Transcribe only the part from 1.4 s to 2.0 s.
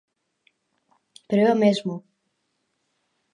é o mesmo.